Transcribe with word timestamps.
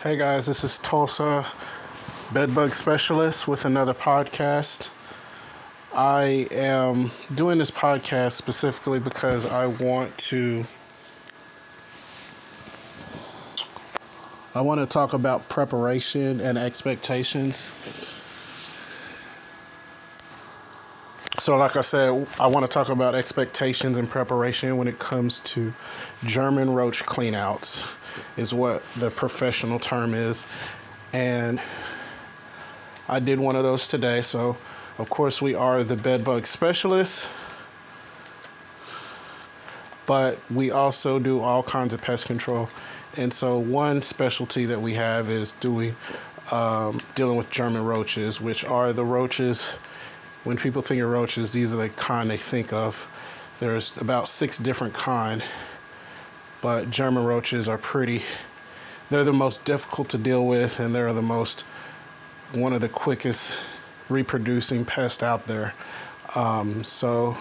Hey 0.00 0.16
guys, 0.16 0.46
this 0.46 0.62
is 0.62 0.78
Tulsa 0.78 1.44
Bedbug 2.32 2.72
Specialist 2.72 3.48
with 3.48 3.64
another 3.64 3.94
podcast. 3.94 4.90
I 5.92 6.46
am 6.52 7.10
doing 7.34 7.58
this 7.58 7.72
podcast 7.72 8.34
specifically 8.34 9.00
because 9.00 9.44
I 9.44 9.66
want 9.66 10.16
to 10.18 10.66
I 14.54 14.60
want 14.60 14.78
to 14.80 14.86
talk 14.86 15.14
about 15.14 15.48
preparation 15.48 16.40
and 16.40 16.56
expectations. 16.56 17.72
So 21.38 21.56
like 21.56 21.76
I 21.76 21.82
said, 21.82 22.26
I 22.40 22.48
want 22.48 22.66
to 22.66 22.68
talk 22.68 22.88
about 22.88 23.14
expectations 23.14 23.96
and 23.96 24.10
preparation 24.10 24.76
when 24.76 24.88
it 24.88 24.98
comes 24.98 25.38
to 25.40 25.72
German 26.24 26.74
roach 26.74 27.04
cleanouts 27.04 27.88
is 28.36 28.52
what 28.52 28.82
the 28.94 29.08
professional 29.10 29.78
term 29.78 30.14
is. 30.14 30.46
And 31.12 31.60
I 33.08 33.20
did 33.20 33.38
one 33.38 33.54
of 33.54 33.62
those 33.62 33.86
today. 33.86 34.20
So, 34.20 34.56
of 34.98 35.10
course, 35.10 35.40
we 35.40 35.54
are 35.54 35.84
the 35.84 35.94
bed 35.94 36.24
bug 36.24 36.44
specialists, 36.44 37.28
but 40.06 40.40
we 40.50 40.72
also 40.72 41.20
do 41.20 41.38
all 41.38 41.62
kinds 41.62 41.94
of 41.94 42.02
pest 42.02 42.26
control. 42.26 42.68
And 43.16 43.32
so, 43.32 43.60
one 43.60 44.00
specialty 44.00 44.64
that 44.66 44.82
we 44.82 44.94
have 44.94 45.30
is 45.30 45.52
doing 45.52 45.94
um, 46.50 47.00
dealing 47.14 47.36
with 47.36 47.48
German 47.48 47.84
roaches, 47.84 48.40
which 48.40 48.64
are 48.64 48.92
the 48.92 49.04
roaches. 49.04 49.68
When 50.48 50.56
people 50.56 50.80
think 50.80 51.02
of 51.02 51.10
roaches, 51.10 51.52
these 51.52 51.74
are 51.74 51.76
the 51.76 51.90
kind 51.90 52.30
they 52.30 52.38
think 52.38 52.72
of. 52.72 53.06
There's 53.58 53.98
about 53.98 54.30
six 54.30 54.56
different 54.56 54.94
kind 54.94 55.42
but 56.62 56.88
German 56.88 57.26
roaches 57.26 57.68
are 57.68 57.76
pretty, 57.76 58.22
they're 59.10 59.24
the 59.24 59.32
most 59.34 59.66
difficult 59.66 60.08
to 60.08 60.16
deal 60.16 60.46
with 60.46 60.80
and 60.80 60.94
they're 60.94 61.12
the 61.12 61.20
most, 61.20 61.66
one 62.52 62.72
of 62.72 62.80
the 62.80 62.88
quickest 62.88 63.58
reproducing 64.08 64.86
pests 64.86 65.22
out 65.22 65.46
there. 65.46 65.74
Um, 66.34 66.82
so, 66.82 67.36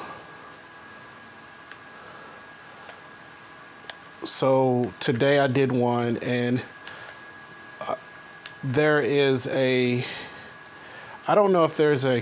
so 4.25 4.91
today 4.99 5.39
I 5.39 5.47
did 5.47 5.71
one 5.71 6.17
and 6.17 6.61
uh, 7.79 7.95
there 8.65 8.99
is 8.99 9.47
a, 9.47 10.03
I 11.25 11.35
don't 11.35 11.53
know 11.53 11.63
if 11.63 11.77
there's 11.77 12.03
a, 12.03 12.21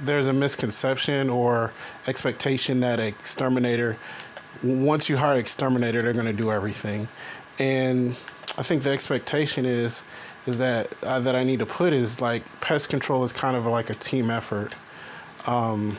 there's 0.00 0.26
a 0.26 0.32
misconception 0.32 1.30
or 1.30 1.72
expectation 2.06 2.80
that 2.80 3.00
exterminator 3.00 3.96
once 4.62 5.08
you 5.08 5.16
hire 5.16 5.38
exterminator, 5.38 6.02
they're 6.02 6.12
going 6.12 6.26
to 6.26 6.32
do 6.32 6.52
everything. 6.52 7.08
And 7.58 8.16
I 8.56 8.62
think 8.62 8.82
the 8.82 8.90
expectation 8.90 9.64
is 9.64 10.04
is 10.44 10.58
that 10.58 10.92
uh, 11.04 11.20
that 11.20 11.36
I 11.36 11.44
need 11.44 11.60
to 11.60 11.66
put 11.66 11.92
is 11.92 12.20
like 12.20 12.42
pest 12.60 12.88
control 12.88 13.22
is 13.22 13.32
kind 13.32 13.56
of 13.56 13.64
like 13.66 13.90
a 13.90 13.94
team 13.94 14.30
effort. 14.30 14.74
Um, 15.46 15.98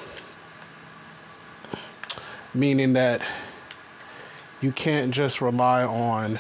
meaning 2.54 2.94
that 2.94 3.22
you 4.62 4.72
can't 4.72 5.12
just 5.12 5.42
rely 5.42 5.84
on 5.84 6.40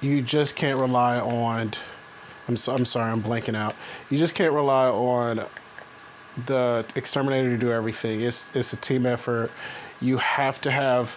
you 0.00 0.22
just 0.22 0.56
can't 0.56 0.76
rely 0.76 1.18
on 1.18 1.72
I'm, 2.50 2.56
so, 2.56 2.74
I'm 2.74 2.84
sorry, 2.84 3.12
I'm 3.12 3.22
blanking 3.22 3.54
out. 3.54 3.76
You 4.10 4.18
just 4.18 4.34
can't 4.34 4.52
rely 4.52 4.88
on 4.88 5.46
the 6.46 6.84
exterminator 6.96 7.50
to 7.50 7.56
do 7.56 7.70
everything. 7.70 8.22
It's 8.22 8.54
it's 8.56 8.72
a 8.72 8.76
team 8.76 9.06
effort. 9.06 9.52
You 10.00 10.18
have 10.18 10.60
to 10.62 10.70
have 10.70 11.16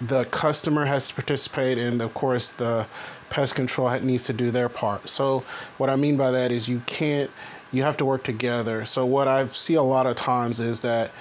the 0.00 0.24
customer 0.26 0.84
has 0.86 1.08
to 1.08 1.14
participate, 1.14 1.78
and 1.78 2.02
of 2.02 2.12
course 2.14 2.52
the 2.52 2.86
pest 3.28 3.54
control 3.54 3.88
needs 4.00 4.24
to 4.24 4.32
do 4.32 4.50
their 4.50 4.68
part. 4.68 5.08
So 5.08 5.44
what 5.78 5.88
I 5.88 5.96
mean 5.96 6.16
by 6.16 6.30
that 6.32 6.50
is 6.50 6.68
you 6.68 6.82
can't. 6.86 7.30
You 7.72 7.84
have 7.84 7.96
to 7.98 8.04
work 8.04 8.24
together. 8.24 8.84
So 8.86 9.06
what 9.06 9.28
I 9.28 9.46
see 9.46 9.74
a 9.74 9.82
lot 9.82 10.06
of 10.06 10.16
times 10.16 10.58
is 10.58 10.80
that 10.80 11.12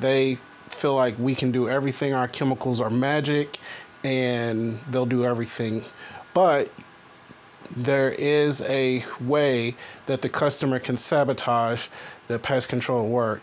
they 0.00 0.38
feel 0.68 0.94
like 0.94 1.18
we 1.18 1.34
can 1.34 1.50
do 1.50 1.66
everything. 1.66 2.12
Our 2.12 2.28
chemicals 2.28 2.78
are 2.78 2.90
magic, 2.90 3.58
and 4.04 4.78
they'll 4.90 5.06
do 5.06 5.24
everything. 5.24 5.84
But 6.32 6.70
there 7.74 8.10
is 8.10 8.62
a 8.62 9.04
way 9.20 9.74
that 10.06 10.22
the 10.22 10.28
customer 10.28 10.78
can 10.78 10.96
sabotage 10.96 11.88
the 12.28 12.38
pest 12.38 12.68
control 12.68 13.08
work 13.08 13.42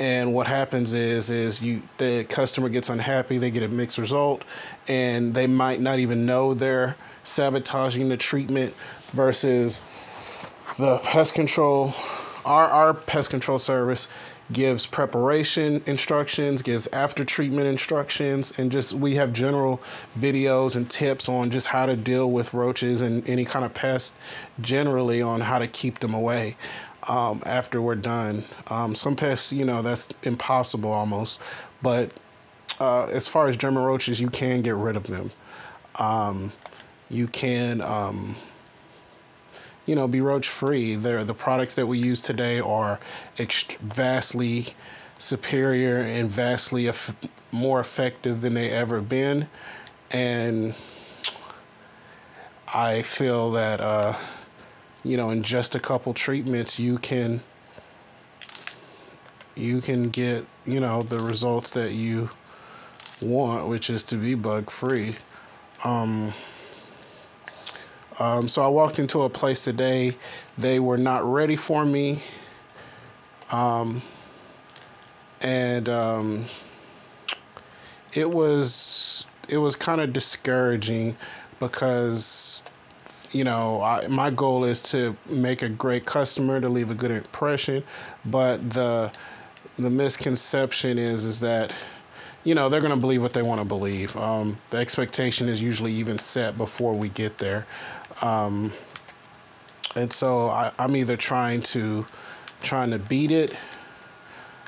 and 0.00 0.32
what 0.32 0.46
happens 0.46 0.94
is 0.94 1.30
is 1.30 1.60
you 1.60 1.82
the 1.98 2.24
customer 2.24 2.68
gets 2.68 2.88
unhappy 2.88 3.38
they 3.38 3.50
get 3.50 3.62
a 3.62 3.68
mixed 3.68 3.98
result 3.98 4.42
and 4.88 5.34
they 5.34 5.46
might 5.46 5.80
not 5.80 5.98
even 5.98 6.24
know 6.24 6.54
they're 6.54 6.96
sabotaging 7.24 8.08
the 8.08 8.16
treatment 8.16 8.74
versus 9.12 9.82
the 10.78 10.98
pest 10.98 11.34
control 11.34 11.94
our 12.44 12.68
our 12.68 12.94
pest 12.94 13.30
control 13.30 13.58
service 13.58 14.08
gives 14.50 14.86
preparation 14.86 15.82
instructions, 15.86 16.62
gives 16.62 16.86
after 16.88 17.24
treatment 17.24 17.66
instructions, 17.66 18.58
and 18.58 18.72
just 18.72 18.92
we 18.92 19.14
have 19.14 19.32
general 19.32 19.80
videos 20.18 20.76
and 20.76 20.90
tips 20.90 21.28
on 21.28 21.50
just 21.50 21.68
how 21.68 21.86
to 21.86 21.96
deal 21.96 22.30
with 22.30 22.54
roaches 22.54 23.00
and 23.00 23.28
any 23.28 23.44
kind 23.44 23.64
of 23.64 23.72
pest 23.74 24.16
generally 24.60 25.22
on 25.22 25.40
how 25.40 25.58
to 25.58 25.66
keep 25.66 26.00
them 26.00 26.14
away 26.14 26.56
um, 27.08 27.42
after 27.46 27.80
we're 27.80 27.94
done. 27.94 28.44
Um, 28.68 28.94
some 28.94 29.16
pests, 29.16 29.52
you 29.52 29.64
know, 29.64 29.82
that's 29.82 30.08
impossible 30.22 30.90
almost, 30.90 31.40
but 31.82 32.10
uh, 32.80 33.04
as 33.06 33.28
far 33.28 33.48
as 33.48 33.56
German 33.56 33.82
roaches, 33.84 34.20
you 34.20 34.30
can 34.30 34.62
get 34.62 34.74
rid 34.74 34.96
of 34.96 35.04
them. 35.04 35.30
Um, 35.98 36.52
you 37.10 37.28
can 37.28 37.80
um, 37.82 38.36
you 39.86 39.94
know, 39.94 40.06
be 40.06 40.20
roach 40.20 40.48
free. 40.48 40.94
They're, 40.94 41.24
the 41.24 41.34
products 41.34 41.74
that 41.74 41.86
we 41.86 41.98
use 41.98 42.20
today 42.20 42.60
are 42.60 43.00
ext- 43.38 43.78
vastly 43.78 44.74
superior 45.18 45.98
and 45.98 46.30
vastly 46.30 46.90
more 47.50 47.80
effective 47.80 48.40
than 48.40 48.54
they 48.54 48.70
ever 48.70 49.00
been. 49.00 49.48
And 50.10 50.74
I 52.74 53.02
feel 53.02 53.52
that, 53.52 53.80
uh, 53.80 54.16
you 55.04 55.16
know, 55.16 55.30
in 55.30 55.42
just 55.42 55.74
a 55.74 55.80
couple 55.80 56.14
treatments, 56.14 56.78
you 56.78 56.98
can 56.98 57.42
you 59.54 59.80
can 59.80 60.08
get 60.08 60.46
you 60.64 60.80
know 60.80 61.02
the 61.02 61.20
results 61.20 61.70
that 61.72 61.92
you 61.92 62.30
want, 63.20 63.68
which 63.68 63.90
is 63.90 64.04
to 64.04 64.16
be 64.16 64.34
bug 64.34 64.70
free. 64.70 65.14
Um, 65.84 66.32
um, 68.18 68.48
so 68.48 68.62
I 68.62 68.68
walked 68.68 68.98
into 68.98 69.22
a 69.22 69.30
place 69.30 69.64
today. 69.64 70.16
They 70.58 70.80
were 70.80 70.98
not 70.98 71.24
ready 71.24 71.56
for 71.56 71.84
me. 71.84 72.22
Um, 73.50 74.02
and 75.40 75.88
um, 75.88 76.46
it 78.14 78.30
was 78.30 79.26
it 79.48 79.58
was 79.58 79.76
kind 79.76 80.00
of 80.00 80.12
discouraging 80.12 81.16
because 81.60 82.62
you 83.32 83.44
know 83.44 83.82
I, 83.82 84.06
my 84.06 84.30
goal 84.30 84.64
is 84.64 84.82
to 84.84 85.16
make 85.26 85.62
a 85.62 85.68
great 85.68 86.06
customer 86.06 86.60
to 86.60 86.68
leave 86.68 86.90
a 86.90 86.94
good 86.94 87.10
impression 87.10 87.82
but 88.24 88.70
the 88.70 89.10
the 89.78 89.90
misconception 89.90 90.98
is 90.98 91.24
is 91.24 91.40
that 91.40 91.72
you 92.44 92.54
know 92.54 92.68
they're 92.68 92.80
going 92.80 92.92
to 92.94 93.00
believe 93.00 93.22
what 93.22 93.32
they 93.32 93.42
want 93.42 93.60
to 93.60 93.64
believe 93.64 94.16
um, 94.16 94.58
the 94.70 94.78
expectation 94.78 95.48
is 95.48 95.60
usually 95.62 95.92
even 95.92 96.18
set 96.18 96.56
before 96.56 96.94
we 96.94 97.08
get 97.08 97.38
there 97.38 97.66
um, 98.20 98.72
and 99.94 100.12
so 100.12 100.48
I, 100.48 100.72
I'm 100.78 100.96
either 100.96 101.16
trying 101.16 101.62
to 101.62 102.06
trying 102.62 102.90
to 102.90 102.98
beat 102.98 103.30
it, 103.30 103.54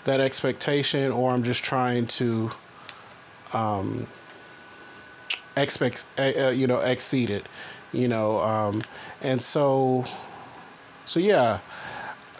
that 0.05 0.21
expectation, 0.21 1.13
or 1.13 1.31
I'm 1.31 1.43
just 1.43 1.63
trying 1.63 2.07
to 2.09 2.51
um, 3.53 4.07
expect 5.57 6.07
uh, 6.19 6.48
you 6.54 6.66
know 6.66 6.81
exceed 6.81 7.31
it, 7.31 7.47
you 7.93 8.09
know. 8.09 8.41
Um, 8.41 8.83
and 9.22 9.41
so 9.41 10.04
so 11.07 11.21
yeah. 11.21 11.60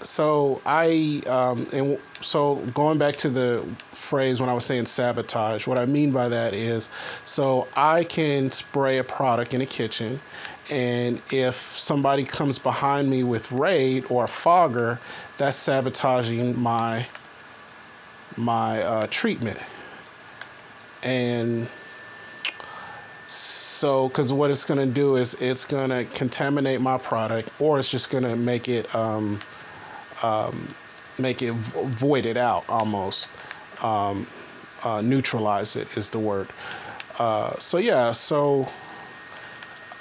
So 0.03 0.61
I 0.67 1.23
um, 1.27 1.67
and 1.73 1.99
so 2.21 2.57
going 2.75 2.99
back 2.99 3.17
to 3.17 3.31
the 3.31 3.67
phrase 3.93 4.41
when 4.41 4.51
I 4.51 4.55
was 4.55 4.65
saying 4.65 4.87
sabotage, 4.87 5.67
what 5.67 5.79
I 5.79 5.87
mean 5.87 6.11
by 6.11 6.29
that 6.29 6.53
is 6.53 6.91
so 7.25 7.69
I 7.77 8.05
can 8.05 8.53
spray 8.53 8.99
a 8.99 9.05
product 9.05 9.55
in 9.55 9.61
a 9.61 9.67
kitchen 9.67 10.21
and 10.71 11.21
if 11.31 11.57
somebody 11.57 12.25
comes 12.25 12.59
behind 12.59 13.11
me 13.11 13.23
with 13.23 13.53
raid 13.53 14.07
or 14.09 14.25
a 14.25 14.29
fogger, 14.29 14.99
that's 15.37 15.59
sabotaging 15.59 16.59
my 16.59 17.07
my 18.37 18.83
uh, 18.83 19.07
treatment. 19.11 19.59
And 21.03 21.69
so, 23.27 24.09
because 24.09 24.33
what 24.33 24.51
it's 24.51 24.65
going 24.65 24.81
to 24.81 24.93
do 24.93 25.17
is 25.17 25.35
it's 25.35 25.65
going 25.67 25.91
to 25.91 26.05
contaminate 26.07 26.81
my 26.81 26.97
product, 26.97 27.51
or 27.59 27.79
it's 27.79 27.91
just 27.91 28.11
going 28.11 28.25
to 28.25 28.37
make 28.37 28.69
it 28.69 28.93
um, 28.95 29.41
um, 30.23 30.69
make 31.19 31.43
it 31.43 31.53
void 31.53 32.27
it 32.27 32.37
out 32.37 32.65
almost. 32.69 33.29
um, 33.83 34.27
uh, 34.83 35.01
neutralize 35.01 35.77
it 35.77 35.89
is 35.97 36.11
the 36.11 36.19
word. 36.19 36.49
Uh, 37.19 37.59
so 37.59 37.79
yeah, 37.79 38.13
so 38.13 38.69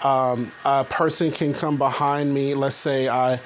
um, 0.03 0.51
a 0.65 0.83
person 0.83 1.31
can 1.31 1.53
come 1.53 1.77
behind 1.77 2.33
me. 2.33 2.53
Let's 2.55 2.75
say 2.75 3.07
I 3.07 3.39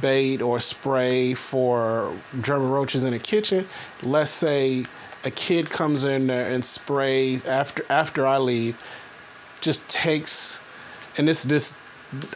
bait 0.00 0.42
or 0.42 0.60
spray 0.60 1.34
for 1.34 2.16
German 2.40 2.70
roaches 2.70 3.04
in 3.04 3.12
a 3.14 3.18
kitchen. 3.18 3.66
Let's 4.02 4.30
say 4.30 4.84
a 5.24 5.30
kid 5.30 5.70
comes 5.70 6.04
in 6.04 6.26
there 6.26 6.50
and 6.50 6.64
sprays 6.64 7.44
after 7.46 7.84
after 7.88 8.26
I 8.26 8.38
leave, 8.38 8.82
just 9.60 9.88
takes, 9.88 10.60
and 11.16 11.26
this 11.26 11.42
this 11.44 11.76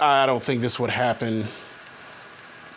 I 0.00 0.26
don't 0.26 0.42
think 0.42 0.62
this 0.62 0.80
would 0.80 0.90
happen 0.90 1.46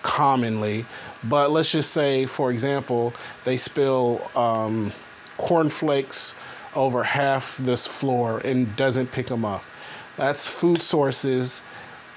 commonly, 0.04 0.86
but 1.24 1.52
let's 1.52 1.72
just 1.72 1.92
say, 1.92 2.26
for 2.26 2.52
example, 2.52 3.14
they 3.44 3.58
spill 3.58 4.22
um, 4.36 4.92
cornflakes 5.38 6.36
over 6.76 7.04
half 7.04 7.58
this 7.58 7.86
floor 7.86 8.40
and 8.44 8.76
doesn't 8.76 9.12
pick 9.12 9.28
them 9.28 9.46
up. 9.46 9.64
That's 10.18 10.48
food 10.48 10.82
sources 10.82 11.64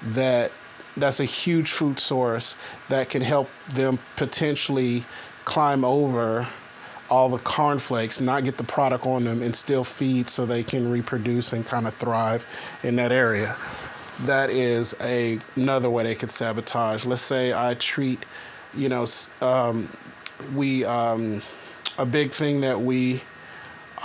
that 0.01 0.51
that's 0.97 1.19
a 1.19 1.25
huge 1.25 1.71
food 1.71 1.99
source 1.99 2.55
that 2.89 3.09
can 3.09 3.21
help 3.21 3.49
them 3.65 3.99
potentially 4.15 5.03
climb 5.43 5.83
over 5.83 6.47
all 7.09 7.29
the 7.29 7.37
cornflakes, 7.37 8.19
not 8.19 8.43
get 8.43 8.57
the 8.57 8.63
product 8.63 9.05
on 9.05 9.25
them, 9.25 9.41
and 9.41 9.55
still 9.55 9.83
feed 9.83 10.29
so 10.29 10.45
they 10.45 10.63
can 10.63 10.89
reproduce 10.89 11.53
and 11.53 11.65
kind 11.65 11.87
of 11.87 11.93
thrive 11.95 12.47
in 12.83 12.95
that 12.95 13.11
area. 13.11 13.55
That 14.21 14.49
is 14.49 14.95
a, 15.01 15.39
another 15.55 15.89
way 15.89 16.03
they 16.03 16.15
could 16.15 16.31
sabotage. 16.31 17.05
Let's 17.05 17.21
say 17.21 17.53
I 17.53 17.73
treat, 17.75 18.25
you 18.73 18.87
know, 18.87 19.05
um, 19.41 19.89
we 20.53 20.85
um, 20.85 21.41
a 21.97 22.05
big 22.05 22.31
thing 22.31 22.61
that 22.61 22.81
we 22.81 23.21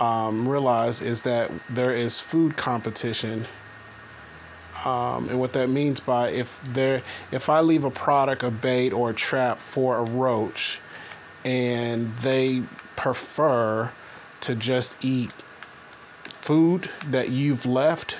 um, 0.00 0.48
realize 0.48 1.00
is 1.00 1.22
that 1.22 1.50
there 1.68 1.92
is 1.92 2.18
food 2.18 2.56
competition. 2.56 3.46
Um, 4.84 5.28
and 5.28 5.38
what 5.38 5.52
that 5.52 5.68
means 5.68 6.00
by 6.00 6.30
if 6.30 6.62
there 6.64 7.02
if 7.30 7.50
I 7.50 7.60
leave 7.60 7.84
a 7.84 7.90
product, 7.90 8.42
a 8.42 8.50
bait 8.50 8.92
or 8.92 9.10
a 9.10 9.14
trap 9.14 9.58
for 9.58 9.98
a 9.98 10.02
roach, 10.02 10.80
and 11.44 12.16
they 12.18 12.62
prefer 12.96 13.92
to 14.40 14.54
just 14.54 15.04
eat 15.04 15.32
food 16.24 16.88
that 17.06 17.28
you've 17.28 17.66
left 17.66 18.16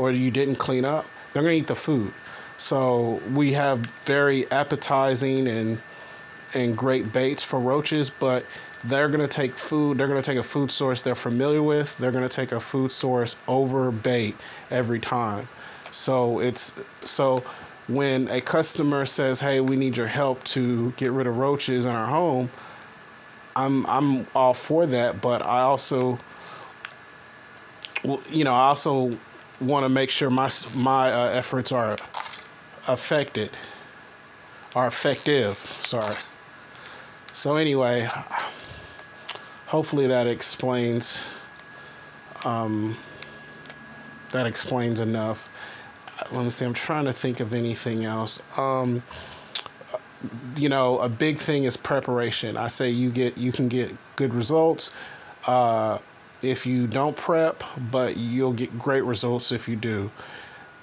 or 0.00 0.10
you 0.10 0.30
didn't 0.30 0.56
clean 0.56 0.84
up, 0.84 1.04
they're 1.32 1.42
gonna 1.42 1.54
eat 1.54 1.66
the 1.66 1.74
food. 1.74 2.12
So 2.56 3.20
we 3.34 3.52
have 3.52 3.80
very 4.02 4.50
appetizing 4.50 5.46
and 5.46 5.80
and 6.54 6.76
great 6.76 7.12
baits 7.12 7.42
for 7.42 7.60
roaches, 7.60 8.10
but 8.10 8.44
they're 8.82 9.08
going 9.08 9.20
to 9.20 9.28
take 9.28 9.56
food, 9.56 9.98
they're 9.98 10.08
going 10.08 10.20
to 10.20 10.26
take 10.30 10.38
a 10.38 10.42
food 10.42 10.72
source 10.72 11.02
they're 11.02 11.14
familiar 11.14 11.62
with, 11.62 11.96
they're 11.98 12.10
going 12.10 12.28
to 12.28 12.34
take 12.34 12.50
a 12.50 12.58
food 12.58 12.90
source 12.90 13.36
over 13.46 13.92
bait 13.92 14.34
every 14.70 14.98
time. 14.98 15.48
So 15.92 16.40
it's 16.40 16.74
so 17.00 17.44
when 17.88 18.28
a 18.28 18.40
customer 18.40 19.06
says, 19.06 19.40
"Hey, 19.40 19.60
we 19.60 19.76
need 19.76 19.96
your 19.96 20.06
help 20.06 20.42
to 20.44 20.92
get 20.96 21.12
rid 21.12 21.26
of 21.26 21.36
roaches 21.36 21.84
in 21.84 21.90
our 21.90 22.06
home," 22.06 22.50
I'm 23.54 23.86
I'm 23.86 24.26
all 24.34 24.54
for 24.54 24.86
that, 24.86 25.20
but 25.20 25.42
I 25.42 25.60
also 25.60 26.18
you 28.30 28.44
know, 28.44 28.54
I 28.54 28.68
also 28.68 29.16
want 29.60 29.84
to 29.84 29.88
make 29.88 30.10
sure 30.10 30.30
my 30.30 30.50
my 30.74 31.12
uh, 31.12 31.30
efforts 31.30 31.72
are 31.72 31.96
affected 32.88 33.50
are 34.74 34.86
effective. 34.86 35.56
Sorry. 35.82 36.14
So 37.32 37.56
anyway, 37.56 38.08
hopefully 39.66 40.06
that 40.06 40.26
explains 40.26 41.20
um, 42.44 42.96
that 44.30 44.46
explains 44.46 45.00
enough. 45.00 45.50
Let 46.32 46.44
me 46.44 46.50
see. 46.50 46.64
I'm 46.64 46.74
trying 46.74 47.06
to 47.06 47.12
think 47.12 47.40
of 47.40 47.54
anything 47.54 48.04
else. 48.04 48.42
Um, 48.58 49.02
you 50.56 50.68
know, 50.68 50.98
a 50.98 51.08
big 51.08 51.38
thing 51.38 51.64
is 51.64 51.76
preparation. 51.76 52.56
I 52.56 52.68
say 52.68 52.90
you 52.90 53.10
get 53.10 53.38
you 53.38 53.52
can 53.52 53.68
get 53.68 53.94
good 54.16 54.34
results 54.34 54.92
uh, 55.46 55.98
if 56.42 56.66
you 56.66 56.86
don't 56.86 57.16
prep, 57.16 57.62
but 57.90 58.16
you'll 58.16 58.52
get 58.52 58.78
great 58.78 59.04
results 59.04 59.52
if 59.52 59.68
you 59.68 59.76
do. 59.76 60.10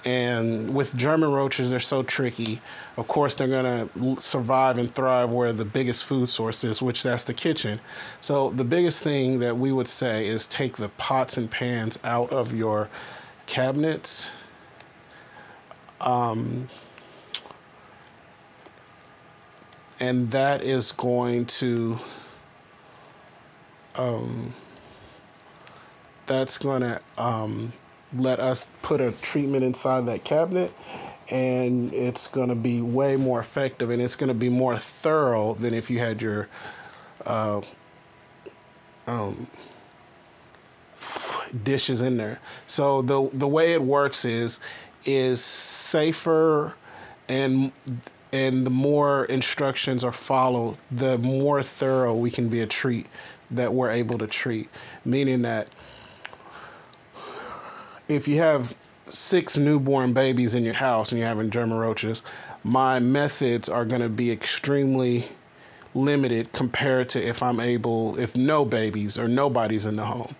And 0.04 0.72
with 0.74 0.96
German 0.96 1.32
roaches, 1.32 1.70
they're 1.70 1.80
so 1.80 2.02
tricky. 2.02 2.60
Of 2.96 3.08
course, 3.08 3.34
they're 3.34 3.48
going 3.48 3.88
to 3.88 4.20
survive 4.20 4.78
and 4.78 4.94
thrive 4.94 5.30
where 5.30 5.52
the 5.52 5.64
biggest 5.64 6.04
food 6.04 6.30
source 6.30 6.62
is, 6.62 6.80
which 6.80 7.02
that's 7.02 7.24
the 7.24 7.34
kitchen. 7.34 7.80
So 8.20 8.50
the 8.50 8.64
biggest 8.64 9.02
thing 9.02 9.40
that 9.40 9.56
we 9.56 9.72
would 9.72 9.88
say 9.88 10.26
is 10.26 10.46
take 10.46 10.76
the 10.76 10.88
pots 10.90 11.36
and 11.36 11.50
pans 11.50 11.98
out 12.04 12.30
of 12.30 12.54
your 12.54 12.88
cabinets. 13.46 14.30
Um, 16.00 16.68
and 19.98 20.30
that 20.30 20.62
is 20.62 20.92
going 20.92 21.46
to 21.46 21.98
um, 23.96 24.54
that's 26.28 26.58
going 26.58 26.82
to 26.82 27.00
um, 27.16 27.72
let 28.16 28.38
us 28.38 28.70
put 28.82 29.00
a 29.00 29.12
treatment 29.12 29.64
inside 29.64 30.06
that 30.06 30.24
cabinet 30.24 30.72
and 31.30 31.92
it's 31.92 32.26
going 32.26 32.48
to 32.48 32.54
be 32.54 32.80
way 32.80 33.16
more 33.16 33.40
effective 33.40 33.90
and 33.90 34.00
it's 34.00 34.16
going 34.16 34.28
to 34.28 34.34
be 34.34 34.48
more 34.48 34.76
thorough 34.78 35.54
than 35.54 35.74
if 35.74 35.90
you 35.90 35.98
had 35.98 36.22
your 36.22 36.48
uh, 37.26 37.60
um, 39.06 39.48
dishes 41.64 42.00
in 42.00 42.16
there. 42.16 42.40
So 42.66 43.02
the 43.02 43.28
the 43.32 43.48
way 43.48 43.72
it 43.72 43.82
works 43.82 44.24
is 44.24 44.60
is 45.04 45.42
safer 45.42 46.74
and 47.28 47.72
and 48.32 48.66
the 48.66 48.70
more 48.70 49.24
instructions 49.26 50.04
are 50.04 50.12
followed, 50.12 50.76
the 50.90 51.18
more 51.18 51.62
thorough 51.62 52.14
we 52.14 52.30
can 52.30 52.48
be 52.48 52.60
a 52.60 52.66
treat 52.66 53.06
that 53.50 53.72
we're 53.72 53.90
able 53.90 54.18
to 54.18 54.26
treat. 54.26 54.68
Meaning 55.04 55.42
that 55.42 55.68
if 58.08 58.26
you 58.26 58.38
have 58.38 58.76
six 59.06 59.56
newborn 59.56 60.12
babies 60.12 60.54
in 60.54 60.64
your 60.64 60.74
house 60.74 61.12
and 61.12 61.18
you're 61.18 61.28
having 61.28 61.50
German 61.50 61.78
roaches, 61.78 62.22
my 62.64 62.98
methods 62.98 63.68
are 63.68 63.84
going 63.84 64.02
to 64.02 64.08
be 64.08 64.30
extremely 64.30 65.26
limited 65.94 66.52
compared 66.52 67.08
to 67.10 67.26
if 67.26 67.42
I'm 67.42 67.60
able, 67.60 68.18
if 68.18 68.36
no 68.36 68.64
babies 68.64 69.18
or 69.18 69.28
nobody's 69.28 69.86
in 69.86 69.96
the 69.96 70.04
home. 70.04 70.34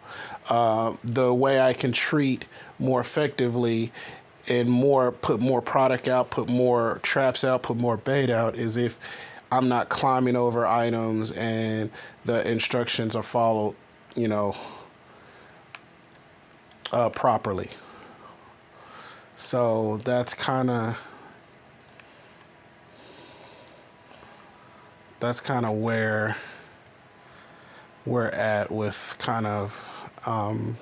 Uh, 0.48 0.96
the 1.04 1.32
way 1.32 1.60
I 1.60 1.72
can 1.72 1.92
treat 1.92 2.44
more 2.78 3.00
effectively 3.00 3.92
and 4.48 4.70
more 4.70 5.12
put 5.12 5.40
more 5.40 5.60
product 5.60 6.08
out, 6.08 6.30
put 6.30 6.48
more 6.48 7.00
traps 7.02 7.44
out, 7.44 7.62
put 7.62 7.76
more 7.76 7.96
bait 7.98 8.30
out 8.30 8.56
is 8.56 8.76
if 8.76 8.98
I'm 9.52 9.68
not 9.68 9.88
climbing 9.88 10.36
over 10.36 10.66
items 10.66 11.32
and 11.32 11.90
the 12.24 12.46
instructions 12.48 13.14
are 13.14 13.22
followed, 13.22 13.74
you 14.14 14.28
know, 14.28 14.56
uh, 16.92 17.08
properly. 17.10 17.70
So 19.34 20.00
that's 20.04 20.34
kind 20.34 20.70
of 20.70 20.96
that's 25.20 25.40
kind 25.40 25.66
of 25.66 25.76
where 25.76 26.36
we're 28.06 28.28
at 28.28 28.70
with 28.70 29.16
kind 29.18 29.46
of 29.46 29.88
um, 30.26 30.76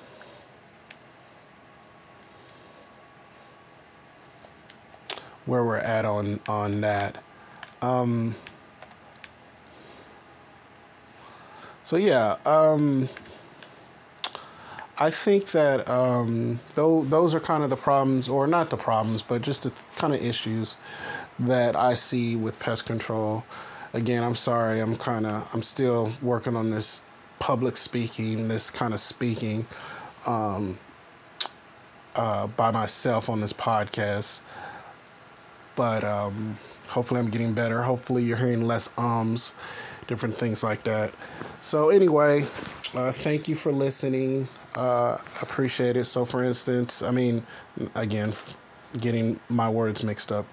where 5.45 5.63
we're 5.63 5.77
at 5.77 6.05
on 6.05 6.39
on 6.47 6.81
that. 6.81 7.23
Um, 7.81 8.35
so 11.83 11.97
yeah. 11.97 12.37
Um, 12.45 13.07
I 14.99 15.11
think 15.11 15.51
that 15.51 15.87
um, 15.87 16.59
though 16.73 17.03
those 17.03 17.35
are 17.35 17.39
kind 17.39 17.63
of 17.63 17.69
the 17.69 17.75
problems, 17.75 18.27
or 18.27 18.47
not 18.47 18.71
the 18.71 18.77
problems, 18.77 19.21
but 19.21 19.43
just 19.43 19.63
the 19.63 19.71
kind 19.95 20.13
of 20.13 20.23
issues 20.23 20.75
that 21.39 21.75
I 21.75 21.93
see 21.93 22.35
with 22.35 22.59
pest 22.59 22.85
control. 22.85 23.43
Again, 23.93 24.23
I'm 24.23 24.35
sorry, 24.35 24.79
I'm 24.79 24.97
kind 24.97 25.27
of 25.27 25.47
I'm 25.53 25.61
still 25.61 26.13
working 26.21 26.55
on 26.55 26.71
this 26.71 27.03
public 27.37 27.77
speaking, 27.77 28.47
this 28.47 28.71
kind 28.71 28.93
of 28.93 28.99
speaking 28.99 29.67
um, 30.25 30.79
uh, 32.15 32.47
by 32.47 32.71
myself 32.71 33.29
on 33.29 33.39
this 33.39 33.53
podcast. 33.53 34.41
But 35.75 36.03
um, 36.03 36.57
hopefully, 36.87 37.19
I'm 37.19 37.29
getting 37.29 37.53
better. 37.53 37.83
Hopefully, 37.83 38.23
you're 38.23 38.37
hearing 38.37 38.65
less 38.65 38.97
ums, 38.97 39.53
different 40.07 40.39
things 40.39 40.63
like 40.63 40.83
that. 40.85 41.13
So 41.61 41.89
anyway, 41.89 42.41
uh, 42.95 43.11
thank 43.11 43.47
you 43.47 43.55
for 43.55 43.71
listening 43.71 44.47
uh, 44.77 45.19
appreciate 45.41 45.97
it. 45.97 46.05
So, 46.05 46.25
for 46.25 46.43
instance, 46.43 47.03
I 47.03 47.11
mean, 47.11 47.45
again, 47.95 48.33
getting 49.01 49.39
my 49.49 49.69
words 49.69 50.03
mixed 50.03 50.31
up. 50.31 50.47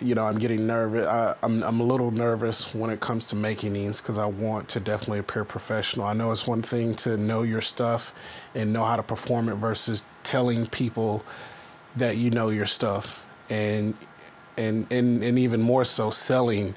you 0.00 0.14
know, 0.14 0.24
I'm 0.26 0.38
getting 0.38 0.66
nervous. 0.66 1.06
I, 1.06 1.36
I'm, 1.42 1.62
I'm 1.64 1.80
a 1.80 1.84
little 1.84 2.10
nervous 2.10 2.74
when 2.74 2.90
it 2.90 3.00
comes 3.00 3.26
to 3.28 3.36
making 3.36 3.74
these 3.74 4.00
because 4.00 4.18
I 4.18 4.26
want 4.26 4.68
to 4.70 4.80
definitely 4.80 5.20
appear 5.20 5.44
professional. 5.44 6.06
I 6.06 6.14
know 6.14 6.32
it's 6.32 6.46
one 6.46 6.62
thing 6.62 6.96
to 6.96 7.16
know 7.16 7.44
your 7.44 7.62
stuff 7.62 8.14
and 8.54 8.72
know 8.72 8.84
how 8.84 8.96
to 8.96 9.04
perform 9.04 9.50
it 9.50 9.56
versus 9.56 10.04
telling 10.24 10.66
people 10.68 11.24
that 11.96 12.18
you 12.18 12.30
know 12.30 12.50
your 12.50 12.66
stuff 12.66 13.24
and 13.50 13.94
and 14.58 14.86
and, 14.92 15.24
and 15.24 15.38
even 15.38 15.62
more 15.62 15.84
so 15.84 16.10
selling 16.10 16.74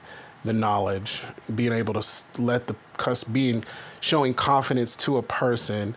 the 0.48 0.54
knowledge, 0.54 1.24
being 1.54 1.74
able 1.74 1.94
to 1.94 2.42
let 2.42 2.68
the 2.68 2.76
cus 2.98 3.24
being 3.24 3.64
showing 4.00 4.34
confidence 4.34 4.96
to 4.96 5.18
a 5.18 5.24
person 5.24 5.96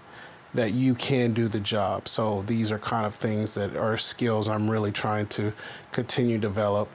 that 0.52 0.72
you 0.72 0.94
can 0.94 1.32
do 1.32 1.48
the 1.48 1.60
job. 1.60 2.08
So 2.08 2.42
these 2.46 2.72
are 2.72 2.78
kind 2.78 3.06
of 3.06 3.14
things 3.14 3.54
that 3.54 3.76
are 3.76 3.96
skills 3.96 4.48
I'm 4.48 4.70
really 4.70 4.92
trying 4.92 5.28
to 5.28 5.52
continue 5.92 6.38
develop. 6.38 6.88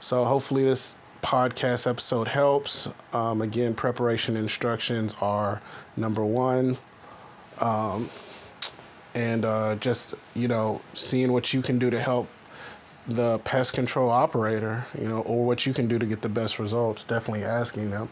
So 0.00 0.24
hopefully 0.24 0.64
this 0.64 0.98
podcast 1.22 1.88
episode 1.88 2.28
helps. 2.28 2.88
Um, 3.12 3.42
again, 3.42 3.74
preparation 3.74 4.36
instructions 4.36 5.14
are 5.20 5.60
number 5.96 6.24
one. 6.24 6.78
Um, 7.60 8.10
and 9.14 9.44
uh, 9.44 9.76
just, 9.76 10.14
you 10.34 10.48
know, 10.48 10.80
seeing 10.94 11.32
what 11.32 11.52
you 11.52 11.62
can 11.62 11.78
do 11.78 11.90
to 11.90 12.00
help 12.00 12.28
the 13.06 13.38
pest 13.40 13.72
control 13.72 14.10
operator, 14.10 14.86
you 14.98 15.08
know, 15.08 15.20
or 15.20 15.44
what 15.44 15.66
you 15.66 15.74
can 15.74 15.88
do 15.88 15.98
to 15.98 16.06
get 16.06 16.22
the 16.22 16.28
best 16.28 16.58
results, 16.58 17.02
definitely 17.02 17.44
asking 17.44 17.90
them. 17.90 18.08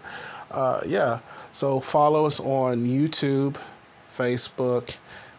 Uh, 0.50 0.80
yeah, 0.86 1.20
so 1.52 1.80
follow 1.80 2.26
us 2.26 2.40
on 2.40 2.86
YouTube, 2.86 3.56
Facebook. 4.14 4.94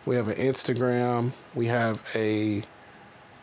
We 0.05 0.15
have 0.15 0.27
an 0.27 0.35
Instagram. 0.35 1.33
We 1.55 1.67
have 1.67 2.03
a 2.15 2.63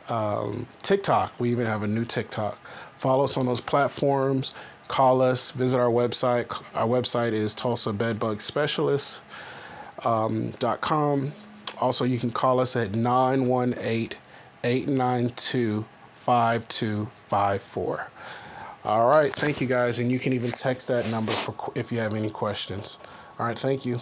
um, 0.08 0.66
TikTok. 0.82 1.38
We 1.38 1.50
even 1.50 1.66
have 1.66 1.82
a 1.82 1.86
new 1.86 2.04
TikTok. 2.04 2.58
Follow 2.96 3.24
us 3.24 3.36
on 3.36 3.46
those 3.46 3.60
platforms. 3.60 4.54
Call 4.88 5.20
us. 5.20 5.50
Visit 5.50 5.78
our 5.78 5.90
website. 5.90 6.46
Our 6.74 6.86
website 6.86 7.32
is 7.32 7.54
Tulsa 7.54 7.92
Bedbug 7.92 8.40
Um, 10.04 10.52
Also, 11.78 12.04
you 12.04 12.18
can 12.18 12.30
call 12.30 12.60
us 12.60 12.76
at 12.76 12.92
918 12.92 14.18
892 14.64 15.84
5254. 16.26 18.10
All 18.84 19.06
right. 19.06 19.32
Thank 19.32 19.60
you 19.60 19.68
guys. 19.68 20.00
And 20.00 20.10
you 20.10 20.18
can 20.18 20.32
even 20.32 20.50
text 20.50 20.88
that 20.88 21.08
number 21.08 21.30
for 21.30 21.72
if 21.76 21.92
you 21.92 21.98
have 21.98 22.14
any 22.14 22.30
questions. 22.30 22.98
All 23.38 23.46
right. 23.46 23.56
Thank 23.56 23.86
you. 23.86 24.00